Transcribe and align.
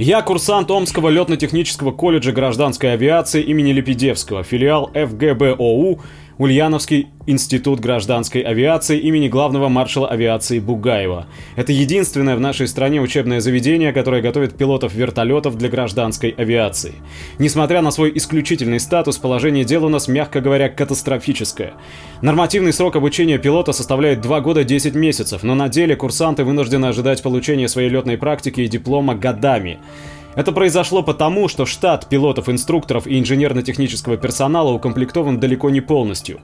Я 0.00 0.22
курсант 0.22 0.70
Омского 0.70 1.08
летно-технического 1.08 1.90
колледжа 1.90 2.30
гражданской 2.30 2.92
авиации 2.92 3.42
имени 3.42 3.72
Лепидевского, 3.72 4.44
филиал 4.44 4.92
ФГБОУ 4.94 6.00
Ульяновский 6.38 7.08
институт 7.26 7.80
гражданской 7.80 8.42
авиации 8.42 8.96
имени 8.98 9.28
главного 9.28 9.68
маршала 9.68 10.08
авиации 10.08 10.60
Бугаева. 10.60 11.26
Это 11.56 11.72
единственное 11.72 12.36
в 12.36 12.40
нашей 12.40 12.68
стране 12.68 13.00
учебное 13.00 13.40
заведение, 13.40 13.92
которое 13.92 14.22
готовит 14.22 14.56
пилотов 14.56 14.94
вертолетов 14.94 15.58
для 15.58 15.68
гражданской 15.68 16.30
авиации. 16.30 16.94
Несмотря 17.40 17.82
на 17.82 17.90
свой 17.90 18.12
исключительный 18.14 18.78
статус, 18.78 19.18
положение 19.18 19.64
дел 19.64 19.84
у 19.84 19.88
нас, 19.88 20.06
мягко 20.06 20.40
говоря, 20.40 20.68
катастрофическое. 20.68 21.72
Нормативный 22.22 22.72
срок 22.72 22.94
обучения 22.94 23.38
пилота 23.38 23.72
составляет 23.72 24.20
2 24.20 24.40
года 24.40 24.62
10 24.62 24.94
месяцев, 24.94 25.42
но 25.42 25.56
на 25.56 25.68
деле 25.68 25.96
курсанты 25.96 26.44
вынуждены 26.44 26.86
ожидать 26.86 27.20
получения 27.20 27.68
своей 27.68 27.88
летной 27.88 28.16
практики 28.16 28.60
и 28.60 28.68
диплома 28.68 29.16
годами. 29.16 29.80
Это 30.38 30.52
произошло 30.52 31.02
потому, 31.02 31.48
что 31.48 31.66
штат 31.66 32.08
пилотов-инструкторов 32.08 33.08
и 33.08 33.18
инженерно-технического 33.18 34.16
персонала 34.16 34.70
укомплектован 34.70 35.40
далеко 35.40 35.68
не 35.68 35.80
полностью. 35.80 36.38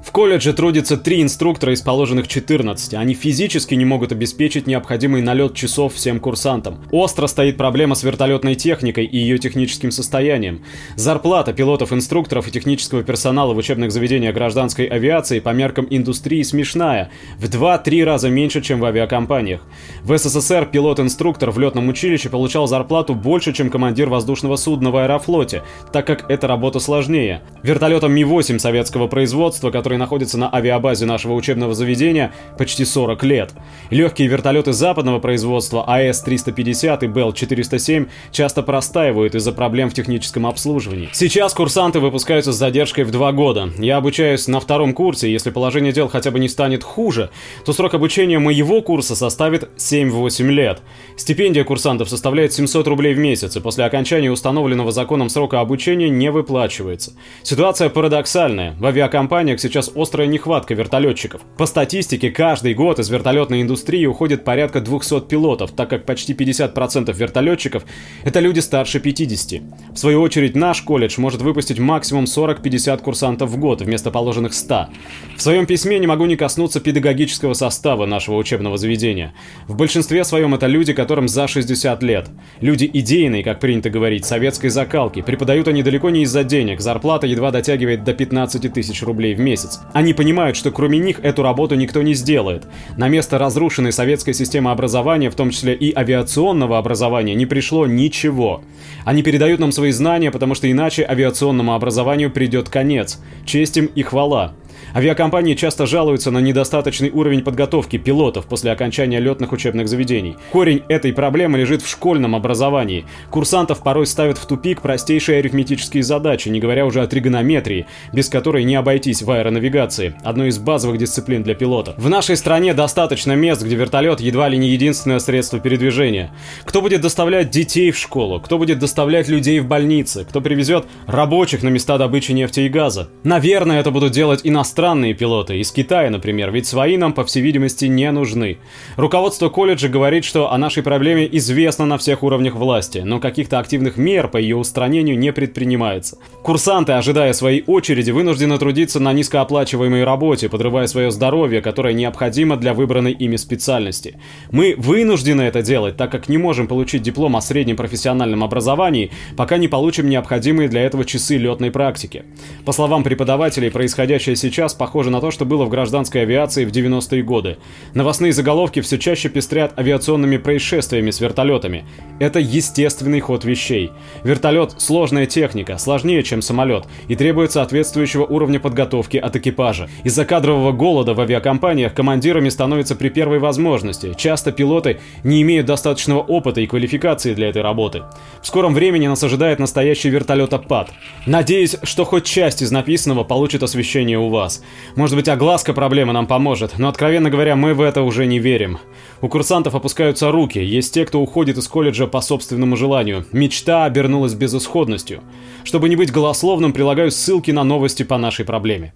В 0.00 0.12
колледже 0.12 0.52
трудится 0.52 0.96
три 0.96 1.22
инструктора 1.22 1.72
из 1.72 1.82
положенных 1.82 2.28
14. 2.28 2.94
Они 2.94 3.14
физически 3.14 3.74
не 3.74 3.84
могут 3.84 4.12
обеспечить 4.12 4.68
необходимый 4.68 5.22
налет 5.22 5.54
часов 5.54 5.94
всем 5.94 6.20
курсантам. 6.20 6.84
Остро 6.92 7.26
стоит 7.26 7.56
проблема 7.56 7.96
с 7.96 8.04
вертолетной 8.04 8.54
техникой 8.54 9.06
и 9.06 9.18
ее 9.18 9.38
техническим 9.38 9.90
состоянием. 9.90 10.62
Зарплата 10.94 11.52
пилотов-инструкторов 11.52 12.46
и 12.46 12.52
технического 12.52 13.02
персонала 13.02 13.54
в 13.54 13.56
учебных 13.56 13.90
заведениях 13.90 14.34
гражданской 14.34 14.86
авиации 14.86 15.40
по 15.40 15.50
меркам 15.50 15.88
индустрии 15.90 16.42
смешная. 16.42 17.10
В 17.36 17.46
2-3 17.46 18.04
раза 18.04 18.30
меньше, 18.30 18.60
чем 18.60 18.78
в 18.78 18.84
авиакомпаниях. 18.84 19.62
В 20.04 20.16
СССР 20.16 20.66
пилот-инструктор 20.66 21.50
в 21.50 21.58
летном 21.58 21.88
училище 21.88 22.28
получал 22.28 22.68
зарплату 22.68 23.16
больше, 23.16 23.52
чем 23.52 23.68
командир 23.68 24.08
воздушного 24.08 24.54
судна 24.54 24.92
в 24.92 24.96
аэрофлоте, 24.96 25.64
так 25.92 26.06
как 26.06 26.30
эта 26.30 26.46
работа 26.46 26.78
сложнее. 26.78 27.42
Вертолетом 27.64 28.12
Ми-8 28.12 28.60
советского 28.60 29.08
производства, 29.08 29.72
который 29.72 29.87
который 29.88 30.00
находится 30.00 30.36
на 30.36 30.54
авиабазе 30.54 31.06
нашего 31.06 31.32
учебного 31.32 31.72
заведения 31.72 32.30
почти 32.58 32.84
40 32.84 33.24
лет. 33.24 33.54
Легкие 33.88 34.28
вертолеты 34.28 34.74
западного 34.74 35.18
производства 35.18 35.82
АС-350 35.86 37.04
и 37.04 37.06
Бел-407 37.06 38.06
часто 38.30 38.62
простаивают 38.62 39.34
из-за 39.34 39.52
проблем 39.52 39.88
в 39.88 39.94
техническом 39.94 40.46
обслуживании. 40.46 41.08
Сейчас 41.14 41.54
курсанты 41.54 42.00
выпускаются 42.00 42.52
с 42.52 42.56
задержкой 42.56 43.04
в 43.04 43.10
два 43.10 43.32
года. 43.32 43.70
Я 43.78 43.96
обучаюсь 43.96 44.46
на 44.46 44.60
втором 44.60 44.92
курсе, 44.92 45.32
если 45.32 45.48
положение 45.48 45.94
дел 45.94 46.08
хотя 46.08 46.30
бы 46.30 46.38
не 46.38 46.50
станет 46.50 46.84
хуже, 46.84 47.30
то 47.64 47.72
срок 47.72 47.94
обучения 47.94 48.38
моего 48.38 48.82
курса 48.82 49.16
составит 49.16 49.70
7-8 49.78 50.48
лет. 50.48 50.82
Стипендия 51.16 51.64
курсантов 51.64 52.10
составляет 52.10 52.52
700 52.52 52.86
рублей 52.88 53.14
в 53.14 53.18
месяц, 53.18 53.56
и 53.56 53.60
после 53.60 53.86
окончания 53.86 54.30
установленного 54.30 54.92
законом 54.92 55.30
срока 55.30 55.60
обучения 55.60 56.10
не 56.10 56.30
выплачивается. 56.30 57.14
Ситуация 57.42 57.88
парадоксальная. 57.88 58.74
В 58.78 58.84
авиакомпаниях 58.84 59.60
сейчас 59.60 59.77
сейчас 59.82 59.92
острая 59.94 60.26
нехватка 60.26 60.74
вертолетчиков. 60.74 61.42
По 61.56 61.66
статистике, 61.66 62.30
каждый 62.30 62.74
год 62.74 62.98
из 62.98 63.08
вертолетной 63.08 63.62
индустрии 63.62 64.06
уходит 64.06 64.44
порядка 64.44 64.80
200 64.80 65.20
пилотов, 65.28 65.70
так 65.72 65.88
как 65.90 66.04
почти 66.04 66.32
50% 66.32 67.14
вертолетчиков– 67.14 67.84
это 68.24 68.40
люди 68.40 68.60
старше 68.60 68.98
50. 68.98 69.62
В 69.92 69.96
свою 69.96 70.20
очередь, 70.20 70.56
наш 70.56 70.82
колледж 70.82 71.20
может 71.20 71.42
выпустить 71.42 71.78
максимум 71.78 72.24
40-50 72.24 73.02
курсантов 73.02 73.50
в 73.50 73.58
год 73.58 73.80
вместо 73.82 74.10
положенных 74.10 74.52
100. 74.52 74.88
В 75.36 75.42
своем 75.42 75.66
письме 75.66 75.98
не 75.98 76.06
могу 76.06 76.26
не 76.26 76.36
коснуться 76.36 76.80
педагогического 76.80 77.54
состава 77.54 78.06
нашего 78.06 78.36
учебного 78.36 78.78
заведения. 78.78 79.34
В 79.68 79.76
большинстве 79.76 80.24
своем 80.24 80.54
это 80.54 80.66
люди, 80.66 80.92
которым 80.92 81.28
за 81.28 81.46
60 81.46 82.02
лет. 82.02 82.28
Люди 82.60 82.90
идейные, 82.92 83.44
как 83.44 83.60
принято 83.60 83.90
говорить, 83.90 84.24
советской 84.24 84.68
закалки. 84.70 85.22
Преподают 85.22 85.68
они 85.68 85.82
далеко 85.82 86.10
не 86.10 86.22
из-за 86.22 86.42
денег, 86.42 86.80
зарплата 86.80 87.26
едва 87.26 87.50
дотягивает 87.50 88.02
до 88.04 88.12
15 88.12 88.72
тысяч 88.72 89.02
рублей 89.02 89.34
в 89.34 89.40
месяц 89.40 89.67
месяц. 89.68 89.80
Они 89.92 90.14
понимают, 90.14 90.56
что 90.56 90.70
кроме 90.70 90.98
них 90.98 91.20
эту 91.22 91.42
работу 91.42 91.74
никто 91.74 92.02
не 92.02 92.14
сделает. 92.14 92.66
На 92.96 93.08
место 93.08 93.38
разрушенной 93.38 93.92
советской 93.92 94.32
системы 94.32 94.70
образования, 94.70 95.30
в 95.30 95.34
том 95.34 95.50
числе 95.50 95.74
и 95.74 95.94
авиационного 95.94 96.78
образования, 96.78 97.34
не 97.34 97.46
пришло 97.46 97.86
ничего. 97.86 98.62
Они 99.04 99.22
передают 99.22 99.60
нам 99.60 99.72
свои 99.72 99.92
знания, 99.92 100.30
потому 100.30 100.54
что 100.54 100.70
иначе 100.70 101.06
авиационному 101.08 101.74
образованию 101.74 102.30
придет 102.30 102.68
конец. 102.68 103.20
Честь 103.44 103.76
им 103.76 103.86
и 103.86 104.02
хвала. 104.02 104.54
Авиакомпании 104.94 105.54
часто 105.54 105.86
жалуются 105.86 106.30
на 106.30 106.38
недостаточный 106.38 107.10
уровень 107.10 107.42
подготовки 107.42 107.98
пилотов 107.98 108.46
после 108.46 108.72
окончания 108.72 109.20
летных 109.20 109.52
учебных 109.52 109.88
заведений. 109.88 110.36
Корень 110.50 110.82
этой 110.88 111.12
проблемы 111.12 111.58
лежит 111.58 111.82
в 111.82 111.88
школьном 111.88 112.34
образовании. 112.34 113.04
Курсантов 113.30 113.82
порой 113.82 114.06
ставят 114.06 114.38
в 114.38 114.46
тупик 114.46 114.80
простейшие 114.80 115.38
арифметические 115.38 116.02
задачи, 116.02 116.48
не 116.48 116.58
говоря 116.58 116.86
уже 116.86 117.02
о 117.02 117.06
тригонометрии, 117.06 117.86
без 118.12 118.28
которой 118.28 118.64
не 118.64 118.76
обойтись 118.76 119.22
в 119.22 119.30
аэронавигации, 119.30 120.14
одной 120.24 120.48
из 120.48 120.58
базовых 120.58 120.98
дисциплин 120.98 121.42
для 121.42 121.54
пилота. 121.54 121.94
В 121.98 122.08
нашей 122.08 122.36
стране 122.36 122.72
достаточно 122.72 123.32
мест, 123.32 123.62
где 123.62 123.76
вертолет 123.76 124.20
едва 124.20 124.48
ли 124.48 124.56
не 124.56 124.70
единственное 124.70 125.18
средство 125.18 125.60
передвижения. 125.60 126.32
Кто 126.64 126.80
будет 126.80 127.02
доставлять 127.02 127.50
детей 127.50 127.90
в 127.90 127.98
школу? 127.98 128.40
Кто 128.40 128.58
будет 128.58 128.78
доставлять 128.78 129.28
людей 129.28 129.60
в 129.60 129.66
больницы? 129.66 130.24
Кто 130.24 130.40
привезет 130.40 130.86
рабочих 131.06 131.62
на 131.62 131.68
места 131.68 131.98
добычи 131.98 132.32
нефти 132.32 132.60
и 132.60 132.68
газа? 132.68 133.10
Наверное, 133.22 133.80
это 133.80 133.90
будут 133.90 134.12
делать 134.12 134.40
иностранные 134.44 134.77
иностранные 134.78 135.12
пилоты, 135.12 135.58
из 135.58 135.72
Китая, 135.72 136.08
например, 136.08 136.52
ведь 136.52 136.66
свои 136.66 136.96
нам, 136.96 137.12
по 137.12 137.24
всей 137.24 137.42
видимости, 137.42 137.86
не 137.86 138.12
нужны. 138.12 138.58
Руководство 138.96 139.48
колледжа 139.48 139.88
говорит, 139.88 140.24
что 140.24 140.52
о 140.52 140.58
нашей 140.58 140.84
проблеме 140.84 141.28
известно 141.32 141.84
на 141.84 141.98
всех 141.98 142.22
уровнях 142.22 142.54
власти, 142.54 142.98
но 142.98 143.18
каких-то 143.18 143.58
активных 143.58 143.96
мер 143.96 144.28
по 144.28 144.36
ее 144.36 144.54
устранению 144.54 145.18
не 145.18 145.32
предпринимается. 145.32 146.18
Курсанты, 146.44 146.92
ожидая 146.92 147.32
своей 147.32 147.64
очереди, 147.66 148.12
вынуждены 148.12 148.56
трудиться 148.56 149.00
на 149.00 149.12
низкооплачиваемой 149.12 150.04
работе, 150.04 150.48
подрывая 150.48 150.86
свое 150.86 151.10
здоровье, 151.10 151.60
которое 151.60 151.92
необходимо 151.92 152.56
для 152.56 152.72
выбранной 152.72 153.12
ими 153.12 153.34
специальности. 153.34 154.14
Мы 154.52 154.76
вынуждены 154.78 155.42
это 155.42 155.60
делать, 155.60 155.96
так 155.96 156.12
как 156.12 156.28
не 156.28 156.38
можем 156.38 156.68
получить 156.68 157.02
диплом 157.02 157.34
о 157.34 157.40
среднем 157.40 157.76
профессиональном 157.76 158.44
образовании, 158.44 159.10
пока 159.36 159.56
не 159.58 159.66
получим 159.66 160.08
необходимые 160.08 160.68
для 160.68 160.82
этого 160.82 161.04
часы 161.04 161.36
летной 161.36 161.72
практики. 161.72 162.22
По 162.64 162.70
словам 162.70 163.02
преподавателей, 163.02 163.72
происходящее 163.72 164.36
сейчас 164.36 164.67
сейчас 164.68 164.74
похоже 164.74 165.08
на 165.08 165.22
то, 165.22 165.30
что 165.30 165.46
было 165.46 165.64
в 165.64 165.70
гражданской 165.70 166.22
авиации 166.22 166.66
в 166.66 166.70
90-е 166.70 167.22
годы. 167.22 167.56
Новостные 167.94 168.32
заголовки 168.34 168.80
все 168.80 168.98
чаще 168.98 169.30
пестрят 169.30 169.78
авиационными 169.78 170.36
происшествиями 170.36 171.10
с 171.10 171.20
вертолетами. 171.20 171.86
Это 172.20 172.38
естественный 172.38 173.20
ход 173.20 173.44
вещей. 173.44 173.90
Вертолет– 174.24 174.74
сложная 174.78 175.24
техника, 175.24 175.78
сложнее, 175.78 176.22
чем 176.22 176.42
самолет, 176.42 176.84
и 177.08 177.16
требует 177.16 177.52
соответствующего 177.52 178.26
уровня 178.26 178.60
подготовки 178.60 179.16
от 179.16 179.36
экипажа. 179.36 179.88
Из-за 180.04 180.26
кадрового 180.26 180.72
голода 180.72 181.14
в 181.14 181.20
авиакомпаниях 181.20 181.94
командирами 181.94 182.50
становятся 182.50 182.94
при 182.94 183.08
первой 183.08 183.38
возможности. 183.38 184.12
Часто 184.18 184.52
пилоты 184.52 184.98
не 185.24 185.40
имеют 185.40 185.66
достаточного 185.66 186.20
опыта 186.20 186.60
и 186.60 186.66
квалификации 186.66 187.32
для 187.32 187.48
этой 187.48 187.62
работы. 187.62 188.02
В 188.42 188.46
скором 188.46 188.74
времени 188.74 189.06
нас 189.06 189.22
ожидает 189.22 189.60
настоящий 189.60 190.10
вертолетопад. 190.10 190.90
Надеюсь, 191.24 191.76
что 191.84 192.04
хоть 192.04 192.24
часть 192.24 192.60
из 192.60 192.70
написанного 192.70 193.24
получит 193.24 193.62
освещение 193.62 194.18
у 194.18 194.28
вас. 194.28 194.57
Может 194.96 195.16
быть, 195.16 195.28
огласка 195.28 195.72
проблемы 195.72 196.12
нам 196.12 196.26
поможет, 196.26 196.78
но, 196.78 196.88
откровенно 196.88 197.30
говоря, 197.30 197.56
мы 197.56 197.74
в 197.74 197.80
это 197.80 198.02
уже 198.02 198.26
не 198.26 198.38
верим. 198.38 198.78
У 199.20 199.28
курсантов 199.28 199.74
опускаются 199.74 200.30
руки, 200.30 200.58
есть 200.58 200.94
те, 200.94 201.04
кто 201.04 201.20
уходит 201.20 201.58
из 201.58 201.68
колледжа 201.68 202.06
по 202.06 202.20
собственному 202.20 202.76
желанию. 202.76 203.26
Мечта 203.32 203.84
обернулась 203.84 204.34
безысходностью. 204.34 205.22
Чтобы 205.64 205.88
не 205.88 205.96
быть 205.96 206.12
голословным, 206.12 206.72
прилагаю 206.72 207.10
ссылки 207.10 207.50
на 207.50 207.64
новости 207.64 208.02
по 208.02 208.18
нашей 208.18 208.44
проблеме. 208.44 208.94